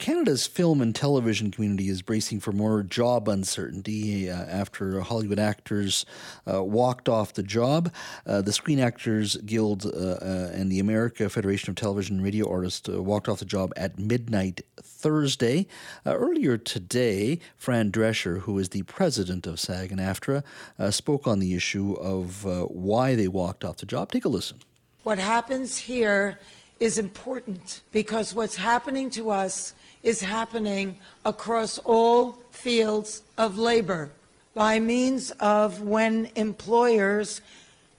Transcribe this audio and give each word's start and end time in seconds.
Canada's 0.00 0.44
film 0.46 0.80
and 0.80 0.92
television 0.92 1.52
community 1.52 1.88
is 1.88 2.02
bracing 2.02 2.40
for 2.40 2.50
more 2.50 2.82
job 2.82 3.28
uncertainty 3.28 4.28
uh, 4.28 4.34
after 4.34 5.00
Hollywood 5.00 5.38
actors 5.38 6.04
uh, 6.52 6.64
walked 6.64 7.08
off 7.08 7.34
the 7.34 7.44
job. 7.44 7.92
Uh, 8.26 8.42
the 8.42 8.52
Screen 8.52 8.80
Actors 8.80 9.36
Guild 9.36 9.86
uh, 9.86 9.88
uh, 9.88 10.50
and 10.52 10.70
the 10.70 10.80
America 10.80 11.28
Federation 11.28 11.70
of 11.70 11.76
Television 11.76 12.16
and 12.16 12.24
Radio 12.24 12.50
Artists 12.50 12.88
uh, 12.88 13.00
walked 13.00 13.28
off 13.28 13.38
the 13.38 13.44
job 13.44 13.72
at 13.76 13.96
midnight 13.96 14.62
Thursday. 14.82 15.68
earlier 16.04 16.58
today, 16.58 17.38
Fran 17.56 17.92
Drescher, 17.92 18.40
who 18.40 18.58
is 18.58 18.70
the 18.70 18.82
president 18.82 19.46
of 19.46 19.60
SAG 19.60 19.92
and 19.92 20.00
AFTRA, 20.00 20.42
spoke 20.92 21.28
on 21.28 21.38
the 21.38 21.54
issue 21.54 21.92
of 21.94 22.44
why 22.68 23.14
they 23.14 23.28
walked 23.28 23.64
off 23.64 23.76
the 23.76 23.86
job. 23.86 24.10
Take 24.10 24.24
a 24.24 24.28
listen. 24.28 24.58
What 25.04 25.18
happens 25.18 25.78
here 25.78 26.40
is 26.80 26.98
important 26.98 27.82
because 27.92 28.34
what's 28.34 28.56
happening 28.56 29.08
to 29.10 29.30
us 29.30 29.74
is 30.04 30.20
happening 30.20 30.96
across 31.24 31.78
all 31.78 32.32
fields 32.50 33.22
of 33.36 33.58
labor 33.58 34.10
by 34.54 34.78
means 34.78 35.32
of 35.40 35.80
when 35.80 36.30
employers 36.36 37.40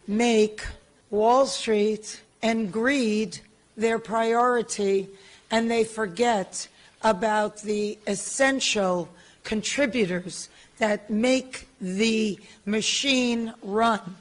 make 0.07 0.63
Wall 1.09 1.45
Street 1.45 2.21
and 2.41 2.71
greed 2.71 3.39
their 3.75 3.99
priority 3.99 5.07
and 5.51 5.69
they 5.69 5.83
forget 5.83 6.67
about 7.03 7.61
the 7.63 7.97
essential 8.07 9.09
contributors 9.43 10.49
that 10.77 11.09
make 11.09 11.67
the 11.81 12.39
machine 12.65 13.53
run. 13.61 14.15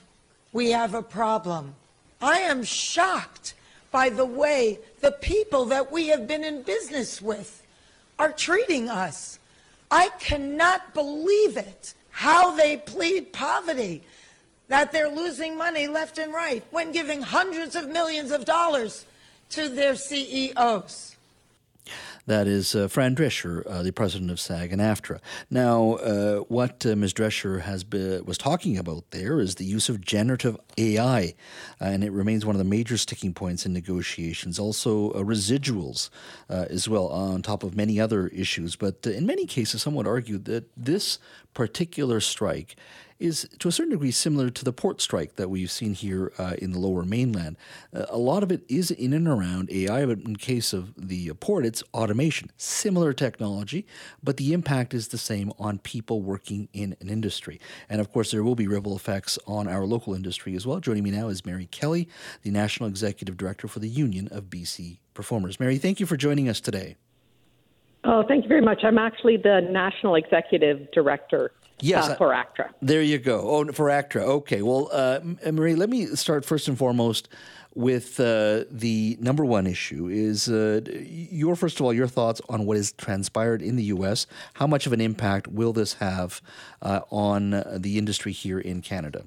We 0.52 0.70
have 0.70 0.94
a 0.94 1.02
problem. 1.02 1.74
I 2.20 2.38
am 2.38 2.64
shocked 2.64 3.54
by 3.91 4.08
the 4.08 4.24
way 4.24 4.78
the 5.00 5.12
people 5.12 5.66
that 5.66 5.92
we 5.92 6.08
have 6.08 6.26
been 6.26 6.44
in 6.44 6.62
business 6.62 7.20
with 7.20 7.63
are 8.18 8.32
treating 8.32 8.88
us. 8.88 9.38
I 9.90 10.08
cannot 10.18 10.94
believe 10.94 11.56
it 11.56 11.94
how 12.10 12.54
they 12.54 12.76
plead 12.76 13.32
poverty, 13.32 14.02
that 14.68 14.92
they're 14.92 15.10
losing 15.10 15.56
money 15.58 15.86
left 15.86 16.18
and 16.18 16.32
right 16.32 16.64
when 16.70 16.92
giving 16.92 17.20
hundreds 17.22 17.74
of 17.76 17.88
millions 17.88 18.30
of 18.30 18.44
dollars 18.44 19.04
to 19.50 19.68
their 19.68 19.96
CEOs. 19.96 21.13
That 22.27 22.47
is 22.47 22.75
uh, 22.75 22.89
Fran 22.89 23.14
Drescher, 23.14 23.67
uh, 23.67 23.83
the 23.83 23.92
president 23.92 24.30
of 24.30 24.41
SAG 24.41 24.72
and 24.72 24.80
AFTRA. 24.80 25.20
Now, 25.50 25.94
uh, 25.94 26.39
what 26.41 26.86
uh, 26.86 26.97
Ms. 26.97 27.12
Drescher 27.12 27.61
has 27.61 27.84
was 28.25 28.39
talking 28.39 28.78
about 28.78 29.11
there 29.11 29.41
is 29.41 29.56
the 29.56 29.66
use 29.66 29.91
of 29.91 30.00
generative 30.00 30.56
AI, 30.78 31.34
uh, 31.81 31.84
and 31.84 32.03
it 32.03 32.12
remains 32.12 32.47
one 32.47 32.55
of 32.55 32.58
the 32.58 32.64
major 32.64 32.97
sticking 32.97 33.34
points 33.34 33.66
in 33.66 33.75
negotiations. 33.75 34.58
Also, 34.58 35.11
uh, 35.11 35.19
residuals 35.19 36.08
as 36.48 36.89
well, 36.89 37.08
on 37.08 37.42
top 37.42 37.62
of 37.62 37.77
many 37.77 38.00
other 38.00 38.28
issues. 38.28 38.75
But 38.75 39.06
in 39.06 39.27
many 39.27 39.44
cases, 39.44 39.83
some 39.83 39.94
would 39.94 40.06
argue 40.06 40.38
that 40.38 40.70
this 40.77 41.19
particular 41.53 42.20
strike 42.20 42.77
is 43.25 43.48
to 43.58 43.69
a 43.69 43.72
certain 43.72 43.91
degree 43.91 44.11
similar 44.11 44.50
to 44.50 44.64
the 44.64 44.72
port 44.72 45.00
strike 45.00 45.36
that 45.36 45.48
we've 45.48 45.70
seen 45.70 45.94
here 45.94 46.32
uh, 46.38 46.54
in 46.59 46.72
the 46.72 46.78
lower 46.78 47.03
mainland. 47.03 47.56
Uh, 47.93 48.04
a 48.10 48.19
lot 48.19 48.43
of 48.43 48.53
it 48.53 48.62
is 48.69 48.91
in 48.91 49.12
and 49.12 49.26
around 49.26 49.71
AI, 49.71 50.04
but 50.04 50.19
in 50.21 50.37
case 50.37 50.72
of 50.72 50.93
the 50.97 51.32
port, 51.34 51.65
it's 51.65 51.82
automation. 51.94 52.50
Similar 52.56 53.12
technology, 53.12 53.87
but 54.22 54.37
the 54.37 54.53
impact 54.53 54.94
is 54.94 55.09
the 55.09 55.19
same 55.19 55.53
on 55.59 55.78
people 55.78 56.21
working 56.21 56.69
in 56.72 56.97
an 57.00 57.09
industry. 57.09 57.60
And 57.88 58.00
of 58.00 58.12
course, 58.12 58.31
there 58.31 58.44
will 58.44 58.54
be 58.54 58.69
ripple 58.69 58.94
effects 58.94 59.38
on 59.47 59.66
our 59.66 59.87
local 59.87 60.15
industry 60.15 60.54
as 60.54 60.66
well. 60.66 60.81
Joining 60.81 61.03
me 61.03 61.10
now 61.10 61.28
is 61.28 61.47
Mary 61.47 61.66
Kelly, 61.66 62.09
the 62.43 62.50
National 62.50 62.88
Executive 62.88 63.37
Director 63.37 63.69
for 63.69 63.78
the 63.78 63.88
Union 63.88 64.28
of 64.31 64.44
BC 64.44 64.98
Performers. 65.15 65.59
Mary, 65.59 65.78
thank 65.78 65.98
you 65.98 66.06
for 66.06 66.16
joining 66.16 66.48
us 66.48 66.60
today. 66.60 66.97
Oh, 68.04 68.22
thank 68.28 68.44
you 68.44 68.48
very 68.48 68.60
much. 68.60 68.84
I'm 68.84 68.98
actually 68.98 69.38
the 69.38 69.62
National 69.71 70.15
Executive 70.15 70.91
Director 70.93 71.53
Yes, 71.84 72.09
uh, 72.09 72.15
for 72.17 72.33
ACTRA. 72.33 72.71
There 72.81 73.03
you 73.03 73.19
go. 73.19 73.41
Oh, 73.43 73.72
for 73.72 73.91
ACTRA. 73.91 74.25
Okay. 74.25 74.62
Well, 74.62 74.89
uh, 74.91 75.21
Marie, 75.53 75.75
let 75.75 75.91
me 75.91 76.06
start 76.17 76.47
first 76.47 76.67
and 76.67 76.78
foremost 76.78 77.28
with 77.75 78.19
uh, 78.19 78.65
the 78.71 79.19
number 79.21 79.45
one 79.45 79.67
issue. 79.67 80.09
Is 80.09 80.49
uh, 80.49 80.81
your 81.05 81.56
first 81.56 81.78
of 81.78 81.84
all 81.84 81.93
your 81.93 82.06
thoughts 82.06 82.41
on 82.49 82.65
what 82.65 82.78
has 82.78 82.93
transpired 82.93 83.61
in 83.61 83.77
the 83.77 83.84
U.S. 83.84 84.27
How 84.55 84.67
much 84.67 84.87
of 84.87 84.95
an 84.95 85.00
impact 85.03 85.49
will 85.49 85.75
this 85.75 85.95
have 85.95 86.41
uh, 86.81 87.00
on 87.11 87.62
the 87.77 87.99
industry 87.99 88.33
here 88.33 88.59
in 88.59 88.81
Canada? 88.81 89.27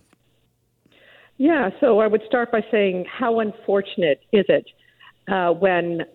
Yeah. 1.37 1.69
So 1.79 1.99
I 1.99 2.07
would 2.07 2.23
start 2.25 2.51
by 2.51 2.65
saying 2.71 3.05
how 3.05 3.39
unfortunate 3.39 4.21
is 4.31 4.45
it. 4.49 4.65
Uh, 5.27 5.51
when 5.51 6.05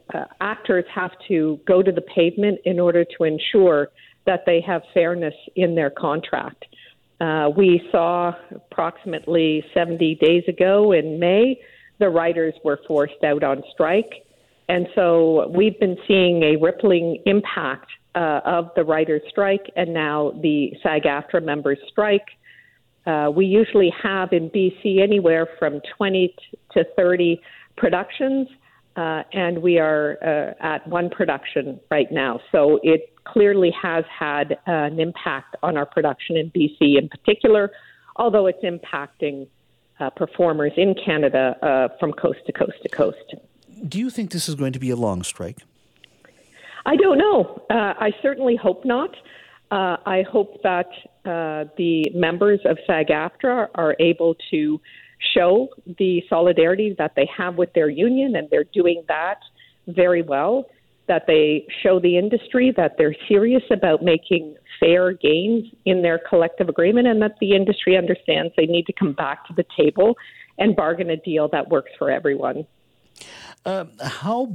actors 0.40 0.86
have 0.92 1.10
to 1.28 1.60
go 1.66 1.82
to 1.82 1.92
the 1.92 2.00
pavement 2.00 2.58
in 2.64 2.80
order 2.80 3.04
to 3.04 3.24
ensure 3.24 3.90
that 4.26 4.44
they 4.46 4.60
have 4.60 4.82
fairness 4.94 5.34
in 5.56 5.74
their 5.74 5.90
contract. 5.90 6.64
Uh, 7.20 7.50
we 7.56 7.80
saw 7.90 8.32
approximately 8.50 9.64
70 9.74 10.16
days 10.16 10.42
ago 10.48 10.92
in 10.92 11.18
May, 11.20 11.60
the 11.98 12.08
writers 12.08 12.54
were 12.64 12.80
forced 12.86 13.22
out 13.24 13.44
on 13.44 13.62
strike. 13.72 14.24
And 14.68 14.88
so 14.94 15.48
we've 15.54 15.78
been 15.78 15.96
seeing 16.08 16.42
a 16.42 16.56
rippling 16.56 17.22
impact 17.26 17.86
uh, 18.14 18.40
of 18.44 18.70
the 18.74 18.84
writers' 18.84 19.22
strike 19.28 19.70
and 19.76 19.94
now 19.94 20.32
the 20.42 20.72
SAG 20.82 21.04
AFTRA 21.04 21.44
members' 21.44 21.78
strike. 21.88 22.26
Uh, 23.06 23.30
we 23.34 23.46
usually 23.46 23.92
have 24.02 24.32
in 24.32 24.50
BC 24.50 25.02
anywhere 25.02 25.48
from 25.58 25.80
20 25.96 26.34
to 26.72 26.84
30 26.96 27.40
productions, 27.76 28.48
uh, 28.96 29.22
and 29.32 29.60
we 29.60 29.78
are 29.78 30.18
uh, 30.22 30.54
at 30.64 30.86
one 30.86 31.10
production 31.10 31.80
right 31.90 32.10
now. 32.12 32.40
So 32.52 32.78
it 32.82 33.11
clearly 33.24 33.70
has 33.70 34.04
had 34.06 34.58
an 34.66 34.98
impact 35.00 35.56
on 35.62 35.76
our 35.76 35.86
production 35.86 36.36
in 36.36 36.50
BC 36.50 36.98
in 36.98 37.08
particular, 37.08 37.70
although 38.16 38.46
it's 38.46 38.62
impacting 38.62 39.46
uh, 40.00 40.10
performers 40.10 40.72
in 40.76 40.94
Canada 40.94 41.56
uh, 41.62 41.88
from 41.98 42.12
coast 42.12 42.40
to 42.46 42.52
coast 42.52 42.76
to 42.82 42.88
coast. 42.88 43.34
Do 43.86 43.98
you 43.98 44.10
think 44.10 44.30
this 44.30 44.48
is 44.48 44.54
going 44.54 44.72
to 44.72 44.78
be 44.78 44.90
a 44.90 44.96
long 44.96 45.22
strike? 45.22 45.58
I 46.84 46.96
don't 46.96 47.18
know. 47.18 47.62
Uh, 47.70 47.94
I 47.98 48.12
certainly 48.22 48.56
hope 48.56 48.84
not. 48.84 49.14
Uh, 49.70 49.96
I 50.04 50.24
hope 50.30 50.62
that 50.62 50.88
uh, 51.24 51.64
the 51.76 52.10
members 52.14 52.60
of 52.64 52.78
SAG 52.86 53.08
AFTRA 53.08 53.68
are 53.74 53.96
able 54.00 54.36
to 54.50 54.80
show 55.34 55.68
the 55.98 56.22
solidarity 56.28 56.94
that 56.98 57.12
they 57.14 57.28
have 57.36 57.54
with 57.56 57.72
their 57.74 57.88
union, 57.88 58.34
and 58.36 58.48
they're 58.50 58.64
doing 58.64 59.04
that 59.08 59.38
very 59.86 60.22
well 60.22 60.66
that 61.08 61.24
they 61.26 61.66
show 61.82 61.98
the 61.98 62.16
industry 62.16 62.72
that 62.76 62.96
they're 62.96 63.16
serious 63.28 63.62
about 63.70 64.02
making 64.02 64.54
fair 64.78 65.12
gains 65.12 65.64
in 65.84 66.02
their 66.02 66.20
collective 66.28 66.68
agreement 66.68 67.06
and 67.06 67.20
that 67.22 67.32
the 67.40 67.54
industry 67.54 67.96
understands 67.96 68.52
they 68.56 68.66
need 68.66 68.86
to 68.86 68.92
come 68.92 69.12
back 69.12 69.46
to 69.46 69.54
the 69.54 69.64
table 69.76 70.16
and 70.58 70.76
bargain 70.76 71.10
a 71.10 71.16
deal 71.16 71.48
that 71.48 71.68
works 71.68 71.90
for 71.98 72.10
everyone. 72.10 72.66
Uh, 73.64 73.84
how 74.02 74.52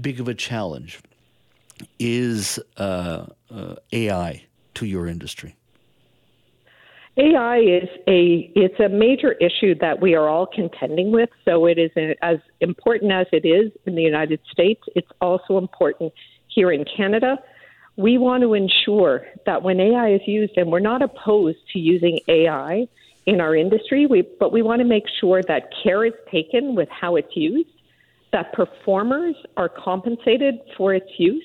big 0.00 0.20
of 0.20 0.28
a 0.28 0.34
challenge 0.34 1.00
is 1.98 2.58
uh, 2.76 3.26
uh, 3.50 3.74
AI 3.92 4.44
to 4.74 4.86
your 4.86 5.06
industry? 5.06 5.56
AI 7.18 7.58
is 7.58 7.88
a 8.06 8.50
it's 8.54 8.78
a 8.78 8.90
major 8.90 9.32
issue 9.32 9.74
that 9.80 10.00
we 10.00 10.14
are 10.14 10.28
all 10.28 10.46
contending 10.46 11.12
with. 11.12 11.30
So 11.46 11.66
it 11.66 11.78
is 11.78 11.90
as 12.20 12.38
important 12.60 13.12
as 13.12 13.26
it 13.32 13.46
is 13.46 13.72
in 13.86 13.94
the 13.94 14.02
United 14.02 14.40
States. 14.52 14.82
It's 14.94 15.10
also 15.20 15.56
important 15.56 16.12
here 16.48 16.70
in 16.70 16.84
Canada. 16.84 17.38
We 17.96 18.18
want 18.18 18.42
to 18.42 18.52
ensure 18.52 19.26
that 19.46 19.62
when 19.62 19.80
AI 19.80 20.12
is 20.12 20.20
used, 20.26 20.58
and 20.58 20.70
we're 20.70 20.80
not 20.80 21.00
opposed 21.00 21.58
to 21.72 21.78
using 21.78 22.20
AI 22.28 22.86
in 23.24 23.40
our 23.40 23.56
industry, 23.56 24.04
we, 24.04 24.20
but 24.38 24.52
we 24.52 24.60
want 24.60 24.80
to 24.80 24.84
make 24.84 25.04
sure 25.18 25.42
that 25.42 25.72
care 25.82 26.04
is 26.04 26.12
taken 26.30 26.74
with 26.74 26.90
how 26.90 27.16
it's 27.16 27.34
used, 27.34 27.70
that 28.32 28.52
performers 28.52 29.34
are 29.56 29.70
compensated 29.70 30.60
for 30.76 30.92
its 30.92 31.08
use, 31.16 31.42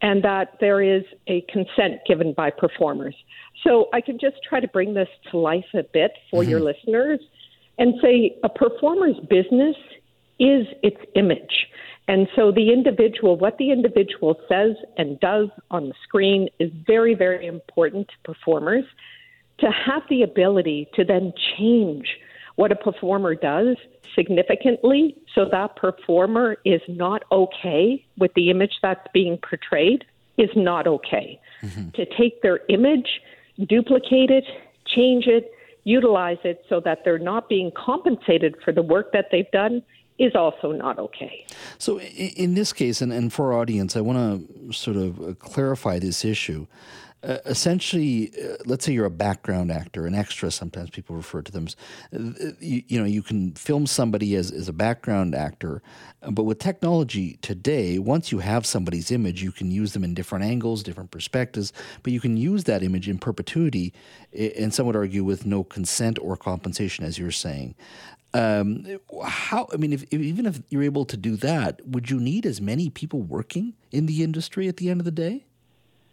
and 0.00 0.22
that 0.22 0.56
there 0.60 0.80
is 0.80 1.02
a 1.26 1.44
consent 1.52 2.00
given 2.06 2.32
by 2.32 2.50
performers. 2.50 3.16
So 3.64 3.88
I 3.92 4.00
can 4.00 4.18
just 4.18 4.36
try 4.48 4.60
to 4.60 4.68
bring 4.68 4.94
this 4.94 5.08
to 5.30 5.38
life 5.38 5.64
a 5.74 5.82
bit 5.82 6.12
for 6.30 6.42
mm-hmm. 6.42 6.50
your 6.50 6.60
listeners 6.60 7.20
and 7.78 7.94
say 8.02 8.36
a 8.44 8.48
performer's 8.48 9.16
business 9.28 9.76
is 10.38 10.66
its 10.82 11.00
image. 11.16 11.66
And 12.06 12.28
so 12.34 12.50
the 12.50 12.72
individual, 12.72 13.36
what 13.36 13.58
the 13.58 13.70
individual 13.70 14.36
says 14.48 14.76
and 14.96 15.18
does 15.20 15.48
on 15.70 15.88
the 15.88 15.94
screen 16.04 16.48
is 16.58 16.70
very, 16.86 17.14
very 17.14 17.46
important 17.46 18.08
to 18.08 18.14
performers. 18.24 18.84
To 19.60 19.66
have 19.66 20.02
the 20.08 20.22
ability 20.22 20.88
to 20.94 21.04
then 21.04 21.32
change 21.56 22.06
what 22.58 22.72
a 22.72 22.76
performer 22.76 23.36
does 23.36 23.76
significantly 24.16 25.16
so 25.32 25.44
that 25.48 25.76
performer 25.76 26.56
is 26.64 26.80
not 26.88 27.22
okay 27.30 28.04
with 28.18 28.34
the 28.34 28.50
image 28.50 28.72
that's 28.82 29.06
being 29.14 29.38
portrayed 29.38 30.04
is 30.38 30.50
not 30.56 30.88
okay. 30.88 31.40
Mm-hmm. 31.62 31.90
To 31.90 32.04
take 32.16 32.42
their 32.42 32.58
image, 32.68 33.20
duplicate 33.68 34.32
it, 34.32 34.44
change 34.88 35.28
it, 35.28 35.52
utilize 35.84 36.38
it 36.42 36.64
so 36.68 36.80
that 36.80 37.04
they're 37.04 37.20
not 37.20 37.48
being 37.48 37.70
compensated 37.76 38.56
for 38.64 38.72
the 38.72 38.82
work 38.82 39.12
that 39.12 39.26
they've 39.30 39.50
done 39.52 39.80
is 40.18 40.34
also 40.34 40.72
not 40.72 40.98
okay. 40.98 41.46
So, 41.78 42.00
in 42.00 42.54
this 42.54 42.72
case, 42.72 43.00
and, 43.00 43.12
and 43.12 43.32
for 43.32 43.52
our 43.52 43.60
audience, 43.60 43.96
I 43.96 44.00
want 44.00 44.18
to 44.18 44.72
sort 44.72 44.96
of 44.96 45.20
uh, 45.20 45.34
clarify 45.34 46.00
this 46.00 46.24
issue. 46.24 46.66
Uh, 47.20 47.38
essentially, 47.46 48.30
uh, 48.40 48.54
let's 48.64 48.84
say 48.84 48.92
you're 48.92 49.04
a 49.04 49.10
background 49.10 49.72
actor, 49.72 50.06
an 50.06 50.14
extra. 50.14 50.52
Sometimes 50.52 50.88
people 50.90 51.16
refer 51.16 51.42
to 51.42 51.50
them. 51.50 51.66
As, 51.66 51.76
uh, 52.14 52.52
you, 52.60 52.84
you, 52.86 53.00
know, 53.00 53.06
you 53.06 53.22
can 53.22 53.52
film 53.54 53.86
somebody 53.86 54.36
as, 54.36 54.52
as 54.52 54.68
a 54.68 54.72
background 54.72 55.34
actor, 55.34 55.82
but 56.30 56.44
with 56.44 56.60
technology 56.60 57.36
today, 57.42 57.98
once 57.98 58.30
you 58.30 58.38
have 58.38 58.64
somebody's 58.64 59.10
image, 59.10 59.42
you 59.42 59.50
can 59.50 59.72
use 59.72 59.94
them 59.94 60.04
in 60.04 60.14
different 60.14 60.44
angles, 60.44 60.84
different 60.84 61.10
perspectives. 61.10 61.72
But 62.04 62.12
you 62.12 62.20
can 62.20 62.36
use 62.36 62.64
that 62.64 62.84
image 62.84 63.08
in 63.08 63.18
perpetuity, 63.18 63.92
and 64.32 64.72
some 64.72 64.86
would 64.86 64.96
argue 64.96 65.24
with 65.24 65.44
no 65.44 65.64
consent 65.64 66.20
or 66.20 66.36
compensation, 66.36 67.04
as 67.04 67.18
you're 67.18 67.32
saying. 67.32 67.74
Um, 68.32 69.00
how? 69.24 69.66
I 69.72 69.76
mean, 69.76 69.92
if, 69.92 70.04
if, 70.04 70.20
even 70.20 70.46
if 70.46 70.60
you're 70.68 70.84
able 70.84 71.04
to 71.06 71.16
do 71.16 71.34
that, 71.36 71.84
would 71.84 72.10
you 72.10 72.20
need 72.20 72.46
as 72.46 72.60
many 72.60 72.90
people 72.90 73.22
working 73.22 73.74
in 73.90 74.06
the 74.06 74.22
industry 74.22 74.68
at 74.68 74.76
the 74.76 74.88
end 74.88 75.00
of 75.00 75.04
the 75.04 75.10
day? 75.10 75.46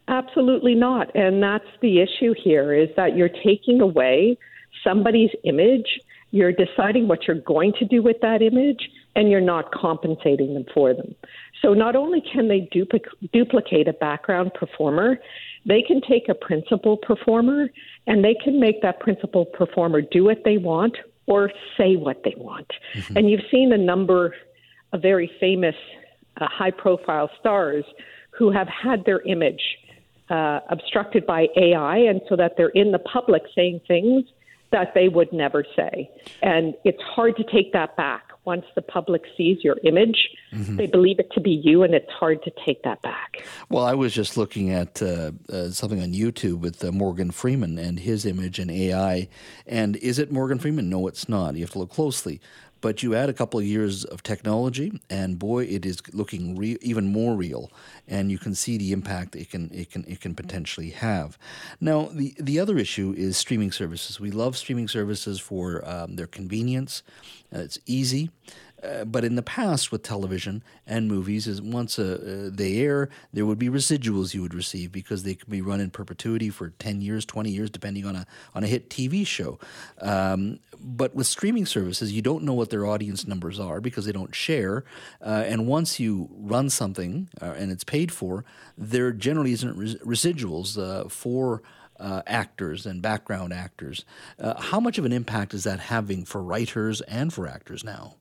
Absolutely 0.07 0.75
not. 0.75 1.16
And 1.16 1.42
that's 1.42 1.66
the 1.81 2.00
issue 2.00 2.34
here: 2.42 2.74
is 2.74 2.90
that 2.96 3.16
you're 3.16 3.30
taking 3.30 3.81
away 3.81 4.38
somebody's 4.84 5.31
image. 5.44 6.00
You're 6.31 6.52
deciding 6.52 7.07
what 7.07 7.28
you're 7.28 7.40
going 7.40 7.74
to 7.80 7.86
do 7.86 8.02
with 8.02 8.18
that 8.22 8.42
image, 8.42 8.90
and 9.16 9.30
you're 9.30 9.42
not 9.42 9.72
compensating 9.72 10.54
them 10.54 10.66
for 10.74 10.94
them. 10.94 11.16
So 11.62 11.74
not 11.74 11.96
only 11.96 12.22
can 12.22 12.48
they 12.48 12.69
duplic- 12.74 13.07
duplicate 13.31 13.88
a 13.88 13.94
background 13.94 14.54
performer, 14.54 15.18
they 15.66 15.81
can 15.81 16.02
take 16.02 16.30
a 16.30 16.36
principal 16.36 16.98
performer 16.98 17.69
and 18.06 18.24
they 18.24 18.36
can 18.36 18.60
make 18.60 18.81
that 18.81 19.00
principal 19.00 19.46
performer 19.46 20.01
do 20.01 20.25
what 20.25 20.44
they 20.44 20.58
want 20.58 20.98
or 21.25 21.51
say 21.78 21.96
what 21.96 22.24
they 22.24 22.36
want. 22.38 22.68
Mm-hmm. 22.94 23.18
And 23.18 23.30
you've 23.30 23.46
seen 23.50 23.74
a 23.74 23.78
number 23.78 24.36
of 24.94 25.01
very 25.01 25.31
famous, 25.40 25.75
uh, 26.40 26.48
high 26.48 26.72
profile 26.72 27.31
stars 27.40 27.84
who 28.30 28.51
have 28.51 28.68
had 28.68 29.06
their 29.06 29.22
image 29.22 29.62
uh, 30.30 30.60
obstructed 30.69 31.25
by 31.25 31.48
AI, 31.56 31.98
and 31.98 32.22
so 32.27 32.36
that 32.36 32.57
they're 32.57 32.69
in 32.69 32.92
the 32.92 33.00
public 33.00 33.44
saying 33.56 33.81
things 33.88 34.25
that 34.72 34.94
they 34.94 35.07
would 35.07 35.31
never 35.31 35.63
say. 35.75 36.10
And 36.42 36.74
it's 36.83 37.01
hard 37.01 37.38
to 37.38 37.44
take 37.44 37.72
that 37.74 37.95
back. 37.95 38.24
Once 38.44 38.66
the 38.75 38.81
public 38.81 39.24
sees 39.36 39.63
your 39.63 39.77
image, 39.83 40.30
mm-hmm. 40.54 40.75
they 40.75 40.86
believe 40.86 41.18
it 41.18 41.31
to 41.31 41.42
be 41.42 41.50
you, 41.50 41.81
and 41.81 41.95
it's 41.95 42.12
hard 42.12 42.44
to 42.44 42.51
take 42.63 42.83
that 42.83 43.01
back. 43.01 43.44
Well, 43.69 43.86
I 43.86 43.94
was 43.95 44.13
just 44.13 44.38
looking 44.38 44.72
at 44.72 45.01
uh, 45.01 45.31
uh, 45.51 45.69
something 45.69 46.01
on 46.01 46.13
YouTube 46.13 46.60
with 46.60 46.83
uh, 46.83 46.92
Morgan 46.92 47.31
Freeman 47.31 47.80
and 47.80 48.00
his 48.00 48.25
image 48.25 48.60
and 48.60 48.69
AI. 48.69 49.27
And 49.66 49.95
is 49.95 50.19
it 50.19 50.31
Morgan 50.31 50.60
Freeman? 50.60 50.89
No, 50.89 51.07
it's 51.07 51.27
not. 51.27 51.56
You 51.56 51.62
have 51.62 51.72
to 51.72 51.80
look 51.80 51.92
closely. 51.92 52.39
But 52.86 53.02
you 53.02 53.16
add 53.16 53.30
a 53.30 53.34
couple 53.34 53.60
of 53.60 53.66
years 53.66 54.04
of 54.04 54.22
technology, 54.22 55.02
and 55.10 55.40
boy, 55.40 55.64
it 55.64 55.88
is 55.88 56.04
looking 56.14 56.56
re- 56.56 56.78
even 56.82 57.08
more 57.08 57.36
real, 57.36 57.72
and 58.08 58.30
you 58.30 58.38
can 58.38 58.54
see 58.54 58.78
the 58.78 58.92
impact 58.92 59.36
it 59.36 59.50
can 59.50 59.72
it 59.74 59.90
can 59.90 60.06
it 60.08 60.22
can 60.22 60.36
potentially 60.36 60.92
have. 60.92 61.36
Now, 61.82 62.10
the 62.14 62.36
the 62.38 62.60
other 62.60 62.78
issue 62.78 63.12
is 63.18 63.38
streaming 63.38 63.72
services. 63.72 64.20
We 64.20 64.30
love 64.30 64.56
streaming 64.56 64.88
services 64.88 65.40
for 65.40 65.84
um, 65.84 66.16
their 66.16 66.28
convenience. 66.28 67.02
Uh, 67.52 67.62
it's 67.62 67.80
easy. 67.88 68.30
Uh, 68.86 69.06
but 69.06 69.24
in 69.24 69.36
the 69.36 69.42
past 69.42 69.92
with 69.92 70.04
television 70.04 70.64
and 70.86 71.08
movies 71.08 71.48
is 71.48 71.62
once 71.62 71.98
uh, 71.98 72.48
uh, 72.48 72.50
they 72.54 72.78
air 72.78 73.10
there 73.34 73.46
would 73.46 73.58
be 73.58 73.70
residuals 73.70 74.34
you 74.34 74.42
would 74.42 74.54
receive 74.54 74.92
because 74.92 75.24
they 75.24 75.34
could 75.34 75.50
be 75.50 75.62
run 75.62 75.80
in 75.80 75.90
perpetuity 75.90 76.50
for 76.50 76.70
10 76.70 77.02
years 77.02 77.26
20 77.26 77.50
years 77.50 77.70
depending 77.70 78.06
on 78.06 78.16
a 78.16 78.26
on 78.54 78.64
a 78.64 78.68
hit 78.68 78.90
TV 78.90 79.26
show 79.26 79.58
um, 80.02 80.60
but 80.80 81.16
with 81.16 81.28
streaming 81.28 81.66
services 81.66 82.12
you 82.12 82.22
don't 82.22 82.44
know 82.44 82.54
what 82.54 82.70
their 82.70 82.86
audience 82.86 83.26
numbers 83.26 83.60
are 83.60 83.82
because 83.82 84.06
they 84.06 84.12
don't 84.12 84.36
share 84.36 84.84
uh, 85.22 85.44
and 85.48 85.68
once 85.68 86.00
you 86.00 86.30
run 86.38 86.70
something 86.70 87.28
uh, 87.42 87.54
and 87.58 87.72
it's 87.72 87.84
paid 87.84 88.12
for 88.12 88.46
there 88.78 89.12
generally 89.12 89.52
isn't 89.52 89.76
res- 89.78 89.96
residuals 89.96 91.12
for 91.12 91.62
uh, 91.98 92.22
actors 92.28 92.86
and 92.86 93.02
background 93.02 93.54
actors. 93.54 94.04
Uh, 94.38 94.60
how 94.60 94.82
much 94.82 94.98
of 94.98 95.06
an 95.06 95.14
impact 95.14 95.54
is 95.54 95.64
that 95.64 95.80
having 95.80 96.26
for 96.26 96.44
writers 96.44 97.00
and 97.02 97.34
for 97.34 97.48
actors 97.48 97.86
now? 97.86 98.16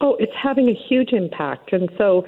Oh, 0.00 0.16
it's 0.18 0.32
having 0.40 0.68
a 0.68 0.74
huge 0.88 1.12
impact. 1.12 1.72
And 1.72 1.90
so 1.98 2.24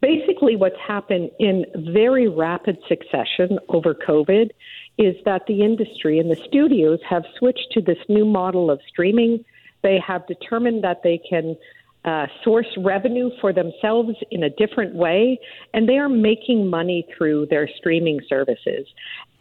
basically, 0.00 0.56
what's 0.56 0.76
happened 0.86 1.30
in 1.38 1.64
very 1.92 2.28
rapid 2.28 2.78
succession 2.88 3.58
over 3.68 3.94
COVID 3.94 4.50
is 4.98 5.14
that 5.24 5.42
the 5.46 5.62
industry 5.62 6.18
and 6.18 6.30
the 6.30 6.36
studios 6.48 6.98
have 7.08 7.22
switched 7.38 7.68
to 7.72 7.80
this 7.80 7.98
new 8.08 8.24
model 8.24 8.70
of 8.70 8.80
streaming. 8.88 9.44
They 9.82 9.98
have 10.06 10.26
determined 10.26 10.84
that 10.84 11.02
they 11.02 11.18
can 11.28 11.56
uh, 12.04 12.26
source 12.42 12.66
revenue 12.78 13.30
for 13.40 13.52
themselves 13.52 14.14
in 14.30 14.42
a 14.42 14.50
different 14.50 14.94
way, 14.94 15.38
and 15.72 15.88
they 15.88 15.98
are 15.98 16.08
making 16.08 16.68
money 16.68 17.06
through 17.16 17.46
their 17.46 17.68
streaming 17.78 18.20
services. 18.28 18.86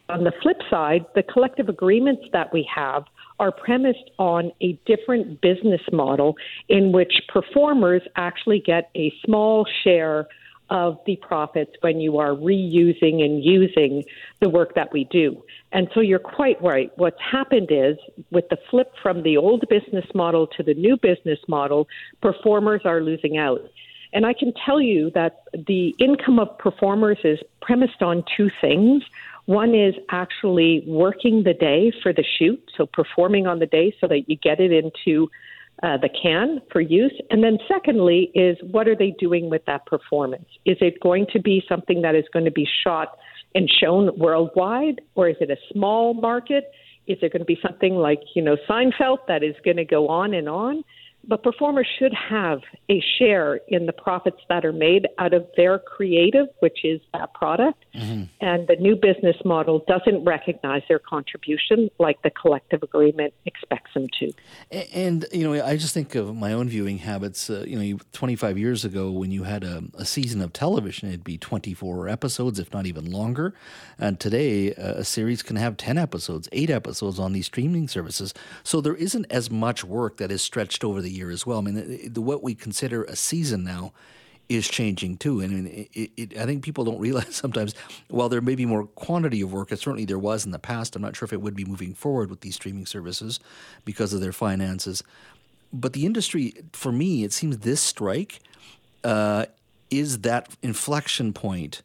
On 0.09 0.23
the 0.23 0.31
flip 0.43 0.57
side, 0.69 1.05
the 1.15 1.23
collective 1.23 1.69
agreements 1.69 2.23
that 2.33 2.53
we 2.53 2.67
have 2.73 3.03
are 3.41 3.51
premised 3.51 4.11
on 4.19 4.51
a 4.61 4.79
different 4.85 5.41
business 5.41 5.81
model 5.91 6.35
in 6.69 6.91
which 6.91 7.11
performers 7.27 8.03
actually 8.15 8.59
get 8.59 8.91
a 8.95 9.11
small 9.25 9.65
share 9.83 10.27
of 10.69 10.99
the 11.07 11.15
profits 11.17 11.71
when 11.81 11.99
you 11.99 12.19
are 12.19 12.29
reusing 12.29 13.21
and 13.25 13.43
using 13.43 14.03
the 14.41 14.47
work 14.47 14.75
that 14.75 14.93
we 14.93 15.05
do. 15.05 15.43
And 15.71 15.89
so 15.93 16.01
you're 16.01 16.19
quite 16.19 16.61
right. 16.61 16.91
What's 16.97 17.19
happened 17.19 17.69
is 17.71 17.97
with 18.29 18.47
the 18.49 18.57
flip 18.69 18.93
from 19.01 19.23
the 19.23 19.38
old 19.38 19.65
business 19.69 20.05
model 20.13 20.45
to 20.55 20.63
the 20.63 20.75
new 20.75 20.95
business 20.95 21.39
model, 21.47 21.88
performers 22.21 22.81
are 22.85 23.01
losing 23.01 23.38
out. 23.38 23.61
And 24.13 24.25
I 24.25 24.33
can 24.33 24.53
tell 24.65 24.79
you 24.81 25.09
that 25.15 25.43
the 25.53 25.95
income 25.97 26.38
of 26.38 26.57
performers 26.57 27.17
is 27.23 27.39
premised 27.61 28.01
on 28.01 28.23
two 28.38 28.49
things. 28.61 29.03
One 29.51 29.75
is 29.75 29.96
actually 30.10 30.81
working 30.88 31.43
the 31.43 31.53
day 31.53 31.91
for 32.01 32.13
the 32.13 32.24
shoot, 32.38 32.63
so 32.77 32.86
performing 32.86 33.48
on 33.48 33.60
the 33.60 33.65
day 33.65 33.93
so 34.00 34.08
that 34.08 34.29
you 34.29 34.38
get 34.38 34.62
it 34.62 34.72
into 34.72 35.29
uh, 35.84 35.98
the 35.98 36.08
can 36.08 36.62
for 36.72 36.79
use. 36.79 37.13
And 37.29 37.43
then, 37.43 37.58
secondly, 37.67 38.31
is 38.34 38.55
what 38.72 38.88
are 38.88 38.96
they 38.96 39.13
doing 39.20 39.50
with 39.50 39.65
that 39.65 39.86
performance? 39.86 40.46
Is 40.65 40.77
it 40.79 41.01
going 41.01 41.25
to 41.34 41.41
be 41.41 41.62
something 41.67 42.01
that 42.01 42.15
is 42.15 42.24
going 42.31 42.46
to 42.46 42.51
be 42.51 42.65
shot 42.81 43.17
and 43.53 43.70
shown 43.70 44.17
worldwide, 44.17 45.01
or 45.15 45.27
is 45.27 45.36
it 45.41 45.51
a 45.51 45.58
small 45.74 46.13
market? 46.13 46.72
Is 47.08 47.17
it 47.22 47.34
going 47.34 47.41
to 47.41 47.46
be 47.46 47.60
something 47.62 47.96
like, 47.96 48.22
you 48.34 48.41
know, 48.41 48.55
Seinfeld 48.70 49.17
that 49.27 49.43
is 49.43 49.55
going 49.65 49.75
to 49.75 49.84
go 49.84 50.08
on 50.08 50.34
and 50.34 50.48
on? 50.48 50.86
But 51.27 51.43
performers 51.43 51.87
should 51.99 52.13
have 52.13 52.61
a 52.89 53.01
share 53.19 53.59
in 53.67 53.85
the 53.85 53.93
profits 53.93 54.37
that 54.49 54.65
are 54.65 54.73
made 54.73 55.07
out 55.19 55.33
of 55.33 55.47
their 55.55 55.77
creative, 55.77 56.47
which 56.59 56.79
is 56.83 56.99
that 57.13 57.33
product. 57.33 57.85
Mm-hmm. 57.95 58.23
And 58.41 58.67
the 58.67 58.75
new 58.77 58.95
business 58.95 59.35
model 59.45 59.85
doesn't 59.87 60.25
recognize 60.25 60.81
their 60.87 60.99
contribution 60.99 61.89
like 61.99 62.21
the 62.23 62.31
collective 62.31 62.81
agreement 62.81 63.33
expects 63.45 63.93
them 63.93 64.07
to. 64.19 64.31
And, 64.93 65.25
you 65.31 65.43
know, 65.43 65.63
I 65.63 65.77
just 65.77 65.93
think 65.93 66.15
of 66.15 66.35
my 66.35 66.53
own 66.53 66.69
viewing 66.69 66.97
habits. 66.97 67.49
Uh, 67.49 67.65
you 67.67 67.77
know, 67.77 67.99
25 68.13 68.57
years 68.57 68.83
ago, 68.83 69.11
when 69.11 69.31
you 69.31 69.43
had 69.43 69.63
a, 69.63 69.83
a, 69.95 70.05
season 70.05 70.41
of 70.41 70.51
television, 70.51 71.09
it'd 71.09 71.23
be 71.23 71.37
24 71.37 72.09
episodes, 72.09 72.59
if 72.59 72.73
not 72.73 72.85
even 72.85 73.09
longer. 73.11 73.53
And 73.99 74.19
today, 74.19 74.73
uh, 74.73 74.95
a 74.95 75.03
series 75.03 75.43
can 75.43 75.55
have 75.55 75.77
10 75.77 75.97
episodes, 75.97 76.49
eight 76.51 76.69
episodes 76.69 77.19
on 77.19 77.33
these 77.33 77.45
streaming 77.45 77.87
services. 77.87 78.33
So 78.63 78.81
there 78.81 78.95
isn't 78.95 79.27
as 79.29 79.51
much 79.51 79.83
work 79.83 80.17
that 80.17 80.31
is 80.31 80.41
stretched 80.41 80.83
over 80.83 81.01
the 81.01 81.11
year 81.12 81.30
as 81.30 81.46
well. 81.46 81.60
I 81.60 81.62
mean, 81.62 81.75
the, 81.75 82.08
the, 82.08 82.22
what 82.22 82.44
we 82.44 82.56
consider 82.56 83.03
a 83.03 83.15
season 83.15 83.63
now 83.63 83.94
is 84.50 84.68
changing 84.68 85.18
too. 85.18 85.39
And 85.39 85.68
it, 85.68 86.12
it, 86.18 86.38
I 86.38 86.46
think 86.46 86.63
people 86.63 86.84
don't 86.84 87.00
realize 87.00 87.36
sometimes, 87.36 87.74
while 88.10 88.30
there 88.30 88.41
may 88.41 88.56
be 88.56 88.65
more 88.65 88.86
quantity 88.86 89.41
of 89.41 89.53
work, 89.53 89.72
and 89.72 89.80
certainly 89.80 90.06
there 90.06 90.20
was 90.20 90.46
in 90.46 90.51
the 90.51 90.60
past, 90.60 90.96
I'm 90.96 91.01
not 91.01 91.15
sure 91.15 91.25
if 91.25 91.34
it 91.34 91.41
would 91.41 91.56
be 91.56 91.65
moving 91.65 91.94
forward 91.94 92.30
with 92.30 92.41
these 92.41 92.56
streaming 92.56 92.86
services 92.86 93.39
because 93.86 94.13
of 94.13 94.22
their 94.22 94.34
finances. 94.34 95.03
But 95.74 95.94
the 95.94 96.06
industry, 96.06 96.53
for 96.74 96.91
me, 96.91 97.24
it 97.24 97.32
seems 97.32 97.60
this 97.60 97.80
strike 97.80 98.39
uh, 99.03 99.46
is 99.89 100.20
that 100.20 100.50
inflection 100.62 101.32
point 101.32 101.82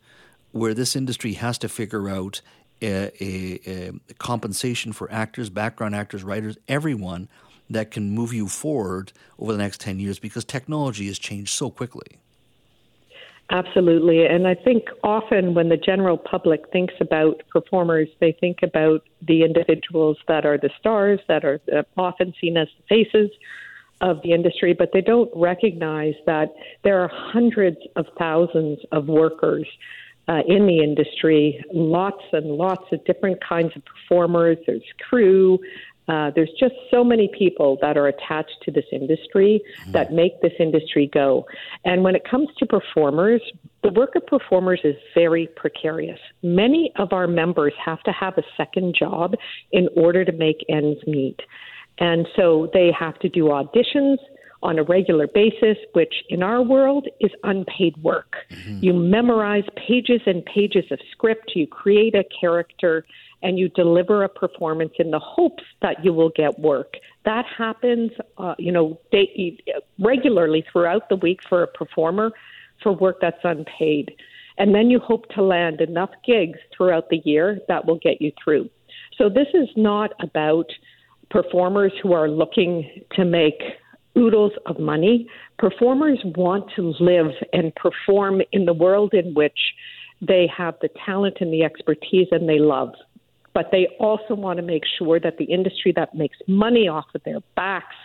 where 0.53 0.75
this 0.75 0.97
industry 0.97 1.35
has 1.35 1.59
to 1.59 1.69
figure 1.69 2.09
out 2.09 2.41
a, 2.83 3.11
a, 3.21 3.61
a 4.11 4.15
compensation 4.15 4.93
for 4.93 5.11
actors, 5.11 5.51
background 5.51 5.95
actors, 5.95 6.25
writers, 6.25 6.59
everyone 6.69 7.29
that 7.69 7.91
can 7.91 8.11
move 8.11 8.33
you 8.33 8.49
forward 8.49 9.13
over 9.39 9.53
the 9.53 9.59
next 9.59 9.81
10 9.81 9.99
years 9.99 10.19
because 10.19 10.45
technology 10.45 11.07
has 11.07 11.19
changed 11.19 11.51
so 11.51 11.71
quickly. 11.71 12.19
Absolutely. 13.51 14.27
And 14.27 14.49
I 14.49 14.55
think 14.55 14.85
often 15.05 15.55
when 15.55 15.69
the 15.69 15.77
general 15.77 16.19
public 16.19 16.69
thinks 16.73 16.95
about 17.01 17.43
performers, 17.49 18.09
they 18.19 18.33
think 18.33 18.59
about 18.63 19.05
the 19.23 19.45
individuals 19.45 20.19
that 20.27 20.45
are 20.45 20.59
the 20.59 20.71
stars, 20.81 21.21
that 21.29 21.45
are 21.45 21.61
often 21.97 22.35
seen 22.41 22.57
as 22.57 22.67
the 22.77 22.83
faces 22.89 23.31
of 24.01 24.21
the 24.23 24.33
industry, 24.33 24.75
but 24.75 24.91
they 24.93 25.01
don't 25.01 25.31
recognize 25.35 26.15
that 26.27 26.55
there 26.83 27.01
are 27.01 27.09
hundreds 27.09 27.79
of 27.95 28.07
thousands 28.19 28.81
of 28.91 29.07
workers 29.07 29.67
uh, 30.29 30.41
in 30.49 30.67
the 30.67 30.83
industry, 30.83 31.65
lots 31.73 32.23
and 32.33 32.47
lots 32.47 32.85
of 32.93 33.05
different 33.05 33.43
kinds 33.43 33.73
of 33.77 33.83
performers. 33.85 34.59
There's 34.67 34.83
crew, 35.09 35.59
uh, 36.09 36.31
there's 36.35 36.51
just 36.59 36.75
so 36.91 37.03
many 37.03 37.29
people 37.37 37.79
that 37.81 37.97
are 37.97 38.07
attached 38.07 38.57
to 38.63 38.71
this 38.71 38.85
industry 38.93 39.61
mm-hmm. 39.81 39.93
that 39.93 40.13
make 40.13 40.41
this 40.41 40.53
industry 40.61 41.11
go. 41.13 41.47
And 41.85 42.05
when 42.05 42.15
it 42.15 42.23
comes 42.29 42.49
to 42.59 42.67
performers, 42.67 43.43
the 43.83 43.91
work 43.93 44.15
of 44.17 44.27
performers 44.27 44.81
is 44.85 44.97
very 45.15 45.49
precarious. 45.57 46.19
Many 46.43 46.93
of 46.97 47.13
our 47.13 47.27
members 47.27 47.73
have 47.85 48.03
to 48.05 48.13
have 48.13 48.39
a 48.39 48.43
second 48.57 48.95
job 48.99 49.35
in 49.73 49.89
order 49.97 50.25
to 50.25 50.33
make 50.33 50.65
ends 50.69 51.01
meet. 51.07 51.41
And 51.99 52.27
so 52.37 52.71
they 52.73 52.91
have 52.99 53.19
to 53.21 53.29
do 53.29 53.45
auditions 53.45 54.19
on 54.63 54.79
a 54.79 54.83
regular 54.83 55.27
basis, 55.27 55.77
which 55.93 56.13
in 56.29 56.43
our 56.43 56.63
world 56.63 57.07
is 57.21 57.31
unpaid 57.45 57.97
work. 58.03 58.37
Mm-hmm. 58.51 58.79
You 58.83 58.93
memorize 58.93 59.65
pages 59.77 60.21
and 60.27 60.45
pages 60.45 60.85
of 60.91 60.99
script, 61.13 61.53
you 61.55 61.67
create 61.67 62.15
a 62.15 62.25
character, 62.41 63.05
and 63.43 63.59
you 63.59 63.69
deliver 63.71 64.25
a 64.25 64.29
performance 64.29 64.93
in 64.99 65.11
the 65.11 65.19
hopes 65.19 65.63
that 65.83 66.05
you 66.05 66.13
will 66.13 66.31
get 66.35 66.59
work. 66.59 66.95
That 67.25 67.45
happens, 67.57 68.11
uh, 68.39 68.55
you 68.59 68.73
know, 68.73 68.99
regularly 69.99 70.65
throughout 70.71 71.09
the 71.09 71.17
week 71.17 71.41
for 71.49 71.63
a 71.63 71.67
performer 71.67 72.33
for 72.83 72.93
work 72.93 73.19
that's 73.21 73.41
unpaid. 73.45 74.13
And 74.59 74.75
then 74.75 74.91
you 74.91 74.99
hope 74.99 75.29
to 75.31 75.43
land 75.43 75.81
enough 75.81 76.11
gigs 76.25 76.59
throughout 76.75 77.11
the 77.11 77.21
year 77.25 77.61
that 77.69 77.87
will 77.87 77.99
get 77.99 78.21
you 78.21 78.33
through. 78.43 78.71
So 79.19 79.29
this 79.29 79.49
is 79.55 79.69
not 79.77 80.13
about 80.21 80.67
performers 81.31 81.93
who 82.03 82.13
are 82.13 82.29
looking 82.29 83.03
to 83.13 83.25
make 83.25 83.61
oodles 84.17 84.53
of 84.67 84.79
money. 84.79 85.29
Performers 85.59 86.19
want 86.25 86.71
to 86.77 86.95
live 87.01 87.33
and 87.53 87.75
perform 87.75 88.41
in 88.53 88.65
the 88.65 88.73
world 88.73 89.13
in 89.13 89.35
which 89.35 89.59
they 90.21 90.49
have 90.57 90.75
the 90.81 90.89
talent 91.05 91.39
and 91.41 91.53
the 91.53 91.63
expertise 91.63 92.29
and 92.31 92.49
they 92.49 92.59
love. 92.59 92.95
But 93.57 93.71
they 93.73 93.87
also 93.99 94.35
want 94.35 94.59
to 94.59 94.63
make 94.63 94.83
sure 94.99 95.19
that 95.19 95.39
the 95.39 95.47
industry 95.47 95.91
that 95.97 96.15
makes 96.15 96.37
money 96.47 96.89
off 96.89 97.07
of 97.15 97.23
their 97.25 97.41
backs 97.55 97.97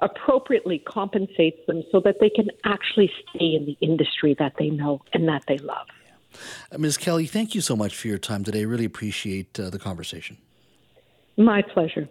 appropriately 0.00 0.78
compensates 0.78 1.58
them 1.66 1.82
so 1.92 2.00
that 2.00 2.20
they 2.20 2.30
can 2.30 2.48
actually 2.64 3.10
stay 3.28 3.54
in 3.54 3.66
the 3.66 3.76
industry 3.82 4.34
that 4.38 4.54
they 4.58 4.70
know 4.70 5.02
and 5.12 5.28
that 5.28 5.42
they 5.46 5.58
love. 5.58 5.86
Uh, 6.72 6.78
Ms. 6.78 6.96
Kelly, 6.96 7.26
thank 7.26 7.54
you 7.54 7.60
so 7.60 7.76
much 7.76 7.94
for 7.94 8.08
your 8.08 8.16
time 8.16 8.44
today. 8.44 8.60
I 8.60 8.62
Really 8.62 8.86
appreciate 8.86 9.60
uh, 9.60 9.68
the 9.68 9.78
conversation. 9.78 10.38
My 11.36 11.60
pleasure. 11.60 12.08